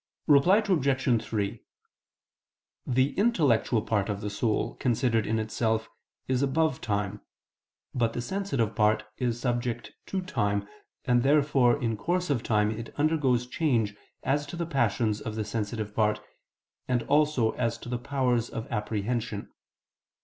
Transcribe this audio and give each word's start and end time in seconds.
Reply 0.25 0.63
Obj. 0.67 1.23
3: 1.23 1.63
The 2.87 3.13
intellectual 3.13 3.83
part 3.83 4.09
of 4.09 4.21
the 4.21 4.31
soul, 4.31 4.73
considered 4.77 5.27
in 5.27 5.37
itself, 5.37 5.89
is 6.27 6.41
above 6.41 6.81
time, 6.81 7.21
but 7.93 8.13
the 8.13 8.19
sensitive 8.23 8.73
part 8.75 9.03
is 9.19 9.39
subject 9.39 9.93
to 10.07 10.23
time, 10.23 10.67
and 11.05 11.21
therefore 11.21 11.79
in 11.79 11.97
course 11.97 12.31
of 12.31 12.41
time 12.41 12.71
it 12.71 12.91
undergoes 12.97 13.45
change 13.45 13.95
as 14.23 14.47
to 14.47 14.55
the 14.55 14.65
passions 14.65 15.21
of 15.21 15.35
the 15.35 15.45
sensitive 15.45 15.93
part, 15.93 16.19
and 16.87 17.03
also 17.03 17.51
as 17.51 17.77
to 17.77 17.87
the 17.87 17.99
powers 17.99 18.49
of 18.49 18.65
apprehension. 18.71 19.51